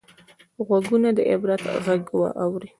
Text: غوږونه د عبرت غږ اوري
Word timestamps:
غوږونه 0.65 1.09
د 1.17 1.19
عبرت 1.31 1.61
غږ 1.85 2.03
اوري 2.43 2.69